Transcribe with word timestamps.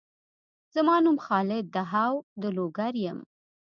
زما 0.75 0.95
نوم 1.05 1.17
خالد 1.25 1.65
دهاو 1.75 2.13
د 2.41 2.43
لوګر 2.57 2.93
یم 3.05 3.19